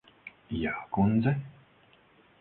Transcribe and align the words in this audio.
Jā, 0.61 0.71
kundze. 0.97 1.37